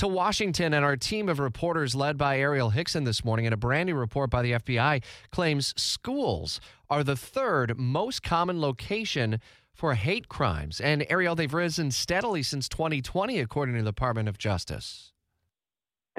to 0.00 0.08
Washington, 0.08 0.72
and 0.72 0.82
our 0.82 0.96
team 0.96 1.28
of 1.28 1.38
reporters 1.38 1.94
led 1.94 2.16
by 2.16 2.38
Arielle 2.38 2.72
Hixson 2.72 3.04
this 3.04 3.22
morning 3.22 3.44
in 3.44 3.52
a 3.52 3.56
brand 3.58 3.86
new 3.86 3.94
report 3.94 4.30
by 4.30 4.40
the 4.40 4.52
FBI 4.52 5.02
claims 5.30 5.74
schools 5.76 6.58
are 6.88 7.04
the 7.04 7.16
third 7.16 7.76
most 7.76 8.22
common 8.22 8.62
location 8.62 9.40
for 9.74 9.92
hate 9.92 10.26
crimes. 10.26 10.80
And 10.80 11.02
Arielle, 11.02 11.36
they've 11.36 11.52
risen 11.52 11.90
steadily 11.90 12.42
since 12.42 12.66
2020, 12.66 13.40
according 13.40 13.74
to 13.74 13.82
the 13.82 13.90
Department 13.90 14.30
of 14.30 14.38
Justice. 14.38 15.12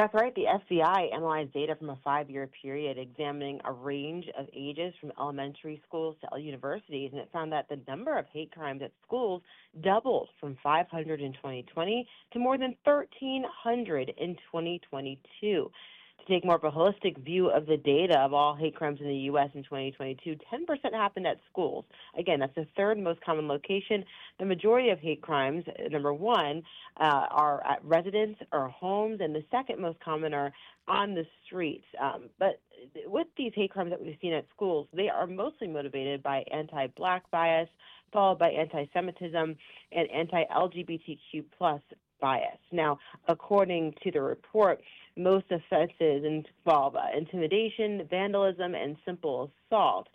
That's 0.00 0.14
right. 0.14 0.34
The 0.34 0.46
FBI 0.46 1.14
analyzed 1.14 1.52
data 1.52 1.76
from 1.76 1.90
a 1.90 1.98
five 2.02 2.30
year 2.30 2.48
period 2.62 2.96
examining 2.96 3.60
a 3.66 3.72
range 3.72 4.24
of 4.38 4.46
ages 4.54 4.94
from 4.98 5.12
elementary 5.20 5.82
schools 5.86 6.16
to 6.22 6.40
universities, 6.40 7.10
and 7.12 7.20
it 7.20 7.28
found 7.34 7.52
that 7.52 7.68
the 7.68 7.80
number 7.86 8.16
of 8.16 8.24
hate 8.32 8.50
crimes 8.50 8.80
at 8.80 8.92
schools 9.06 9.42
doubled 9.82 10.30
from 10.40 10.56
500 10.62 11.20
in 11.20 11.34
2020 11.34 12.08
to 12.32 12.38
more 12.38 12.56
than 12.56 12.74
1,300 12.84 14.14
in 14.16 14.36
2022 14.36 15.70
to 16.20 16.32
take 16.32 16.44
more 16.44 16.56
of 16.56 16.64
a 16.64 16.70
holistic 16.70 17.18
view 17.24 17.50
of 17.50 17.66
the 17.66 17.76
data 17.76 18.18
of 18.18 18.32
all 18.32 18.54
hate 18.54 18.74
crimes 18.74 19.00
in 19.00 19.08
the 19.08 19.14
U.S. 19.14 19.50
in 19.54 19.62
2022, 19.62 20.36
10% 20.52 20.92
happened 20.92 21.26
at 21.26 21.38
schools. 21.50 21.84
Again, 22.18 22.40
that's 22.40 22.54
the 22.54 22.66
third 22.76 22.98
most 22.98 23.20
common 23.22 23.48
location. 23.48 24.04
The 24.38 24.44
majority 24.44 24.90
of 24.90 24.98
hate 24.98 25.22
crimes, 25.22 25.64
number 25.90 26.12
one, 26.12 26.62
uh, 27.00 27.26
are 27.30 27.64
at 27.66 27.84
residence 27.84 28.36
or 28.52 28.68
homes, 28.68 29.20
and 29.20 29.34
the 29.34 29.44
second 29.50 29.80
most 29.80 30.00
common 30.00 30.34
are 30.34 30.52
on 30.88 31.14
the 31.14 31.24
streets. 31.46 31.84
Um, 32.00 32.30
but 32.38 32.60
with 33.06 33.26
these 33.36 33.52
hate 33.54 33.70
crimes 33.70 33.90
that 33.90 34.00
we've 34.00 34.16
seen 34.20 34.32
at 34.32 34.46
schools, 34.54 34.88
they 34.92 35.08
are 35.08 35.26
mostly 35.26 35.68
motivated 35.68 36.22
by 36.22 36.44
anti-black 36.52 37.30
bias, 37.30 37.68
followed 38.12 38.38
by 38.38 38.50
anti-Semitism 38.50 39.56
and 39.92 40.10
anti-LGBTQ 40.10 41.44
plus 41.56 41.80
bias. 42.20 42.58
Now, 42.72 42.98
according 43.28 43.94
to 44.02 44.10
the 44.10 44.20
report, 44.20 44.80
most 45.16 45.46
offenses 45.50 46.24
involve 46.24 46.96
uh, 46.96 47.00
intimidation, 47.16 48.06
vandalism, 48.08 48.74
and 48.74 48.96
simple 49.04 49.50
assault. 49.66 50.08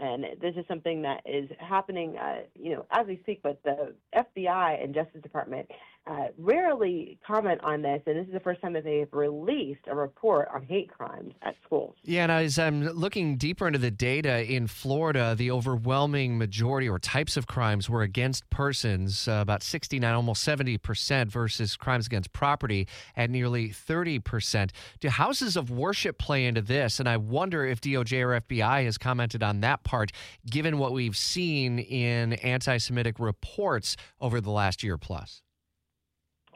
And 0.00 0.24
this 0.40 0.54
is 0.56 0.64
something 0.68 1.02
that 1.02 1.22
is 1.26 1.50
happening, 1.58 2.16
uh, 2.16 2.42
you 2.54 2.74
know, 2.74 2.86
as 2.92 3.06
we 3.06 3.18
speak. 3.22 3.40
But 3.42 3.60
the 3.64 3.94
FBI 4.14 4.82
and 4.82 4.94
Justice 4.94 5.22
Department 5.22 5.68
uh, 6.08 6.28
rarely 6.38 7.18
comment 7.26 7.60
on 7.62 7.82
this, 7.82 8.00
and 8.06 8.16
this 8.16 8.26
is 8.26 8.32
the 8.32 8.40
first 8.40 8.62
time 8.62 8.72
that 8.72 8.84
they've 8.84 9.12
released 9.12 9.82
a 9.88 9.94
report 9.94 10.48
on 10.54 10.62
hate 10.62 10.90
crimes 10.90 11.34
at 11.42 11.54
schools. 11.64 11.94
Yeah, 12.02 12.22
and 12.22 12.32
as 12.32 12.58
I'm 12.58 12.82
looking 12.82 13.36
deeper 13.36 13.66
into 13.66 13.78
the 13.78 13.90
data 13.90 14.50
in 14.50 14.68
Florida, 14.68 15.34
the 15.36 15.50
overwhelming 15.50 16.38
majority 16.38 16.88
or 16.88 16.98
types 16.98 17.36
of 17.36 17.46
crimes 17.46 17.90
were 17.90 18.02
against 18.02 18.48
persons, 18.48 19.28
uh, 19.28 19.40
about 19.42 19.62
69, 19.62 20.14
almost 20.14 20.42
70 20.42 20.78
percent, 20.78 21.30
versus 21.30 21.76
crimes 21.76 22.06
against 22.06 22.32
property 22.32 22.88
at 23.14 23.28
nearly 23.28 23.68
30 23.68 24.18
percent. 24.20 24.72
Do 25.00 25.08
houses 25.10 25.56
of 25.56 25.70
worship 25.70 26.18
play 26.18 26.46
into 26.46 26.62
this? 26.62 27.00
And 27.00 27.08
I 27.08 27.18
wonder 27.18 27.66
if 27.66 27.80
DOJ 27.82 28.22
or 28.22 28.40
FBI 28.40 28.84
has 28.84 28.96
commented 28.96 29.42
on 29.42 29.60
that 29.60 29.84
part, 29.84 30.12
given 30.48 30.78
what 30.78 30.92
we've 30.92 31.16
seen 31.16 31.78
in 31.78 32.32
anti-Semitic 32.34 33.18
reports 33.18 33.96
over 34.20 34.40
the 34.40 34.50
last 34.50 34.82
year 34.82 34.96
plus. 34.96 35.42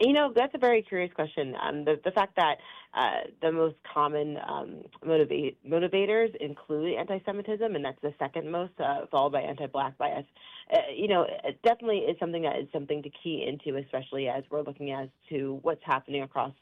You 0.03 0.12
know, 0.12 0.33
that's 0.34 0.53
a 0.53 0.58
very 0.58 0.83
curious 0.83 1.12
question. 1.14 1.55
Um, 1.62 1.84
the, 1.84 2.00
the 2.05 2.11
fact 2.11 2.34
that 2.34 2.56
uh, 2.92 3.28
the 3.41 3.53
most 3.53 3.77
common 3.95 4.36
um, 4.48 4.83
motivate, 5.06 5.56
motivators 5.64 6.34
include 6.41 6.98
anti-Semitism, 6.98 7.77
and 7.77 7.84
that's 7.84 8.00
the 8.03 8.12
second 8.19 8.50
most, 8.50 8.73
uh, 8.80 9.06
followed 9.12 9.30
by 9.30 9.42
anti-black 9.42 9.97
bias. 9.98 10.25
Uh, 10.73 10.78
you 10.92 11.06
know, 11.06 11.25
it 11.45 11.56
definitely 11.62 11.98
is 11.98 12.17
something 12.19 12.42
that 12.42 12.58
is 12.58 12.67
something 12.73 13.00
to 13.05 13.11
key 13.23 13.47
into, 13.47 13.78
especially 13.78 14.27
as 14.27 14.42
we're 14.50 14.62
looking 14.62 14.91
as 14.91 15.08
to 15.28 15.61
what's 15.62 15.84
happening 15.84 16.23
across 16.23 16.53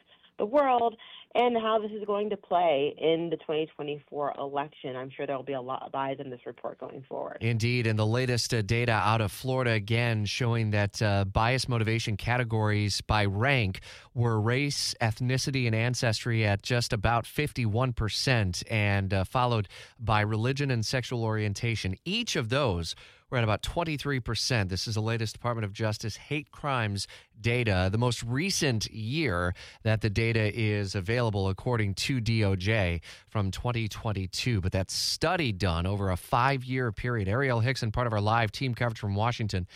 the 0.41 0.47
world 0.47 0.97
and 1.37 1.57
how 1.57 1.79
this 1.79 1.93
is 1.93 2.05
going 2.07 2.29
to 2.31 2.37
play 2.37 2.93
in 2.99 3.31
the 3.31 3.37
2024 3.37 4.35
election. 4.37 4.97
I'm 4.97 5.11
sure 5.11 5.27
there 5.27 5.37
will 5.37 5.45
be 5.45 5.53
a 5.53 5.61
lot 5.61 5.83
of 5.83 5.95
eyes 5.95 6.17
in 6.19 6.29
this 6.29 6.41
report 6.45 6.81
going 6.81 7.05
forward. 7.09 7.39
Indeed. 7.41 7.87
And 7.87 7.97
the 7.97 8.07
latest 8.07 8.53
uh, 8.53 8.63
data 8.63 8.93
out 8.93 9.21
of 9.21 9.31
Florida 9.31 9.71
again 9.71 10.25
showing 10.25 10.73
that 10.73 11.01
uh, 11.01 11.27
bias 11.27 11.69
motivation 11.69 12.17
categories 12.17 13.01
by 13.01 13.27
rank 13.27 13.81
were 14.13 14.41
race, 14.41 14.93
ethnicity, 15.01 15.67
and 15.67 15.75
ancestry 15.75 16.45
at 16.45 16.63
just 16.63 16.93
about 16.93 17.27
51%, 17.27 18.65
and 18.69 19.15
uh, 19.15 19.23
followed 19.23 19.69
by 20.01 20.23
religion 20.23 20.73
and 20.73 20.85
sexual 20.85 21.23
orientation. 21.23 21.95
Each 22.05 22.35
of 22.35 22.49
those 22.49 22.97
we're 23.31 23.39
at 23.39 23.45
about 23.45 23.63
23%. 23.63 24.69
This 24.69 24.89
is 24.89 24.95
the 24.95 25.01
latest 25.01 25.35
Department 25.35 25.65
of 25.65 25.73
Justice 25.73 26.17
hate 26.17 26.51
crimes 26.51 27.07
data, 27.41 27.89
the 27.91 27.99
most 27.99 28.23
recent 28.25 28.91
year 28.91 29.55
that 29.83 30.01
the 30.01 30.11
data 30.11 30.53
is 30.59 30.95
available, 30.95 31.49
according 31.49 31.95
to 31.95 32.21
DOJ, 32.21 33.01
from 33.29 33.51
2022. 33.51 34.61
But 34.61 34.73
that 34.73 34.91
study 34.91 35.53
done 35.53 35.87
over 35.87 36.11
a 36.11 36.17
five 36.17 36.65
year 36.65 36.93
period. 36.93 37.29
Arielle 37.29 37.65
Hixson, 37.65 37.93
part 37.93 38.07
of 38.07 38.13
our 38.13 38.21
live 38.21 38.53
team 38.53 38.75
coverage 38.75 38.99
from 38.99 39.15
Washington, 39.15 39.67